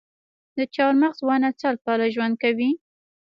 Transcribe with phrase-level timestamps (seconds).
[0.57, 2.69] د چهارمغز ونه سل کاله ژوند کوي؟